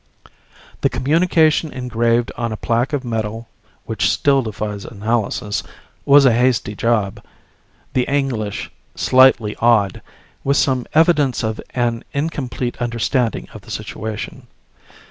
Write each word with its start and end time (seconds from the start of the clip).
The 0.81 0.89
communication 0.89 1.71
engraved 1.71 2.31
on 2.35 2.51
a 2.51 2.57
plaque 2.57 2.91
of 2.91 3.05
metal 3.05 3.47
(which 3.85 4.09
still 4.09 4.41
defies 4.41 4.83
analysis) 4.83 5.61
was 6.05 6.25
a 6.25 6.33
hasty 6.33 6.73
job, 6.73 7.23
the 7.93 8.05
English 8.07 8.71
slightly 8.95 9.55
odd, 9.57 10.01
with 10.43 10.57
some 10.57 10.87
evidence 10.95 11.43
of 11.43 11.61
an 11.75 12.03
incomplete 12.13 12.81
understanding 12.81 13.47
of 13.53 13.61
the 13.61 13.69
situation. 13.69 14.47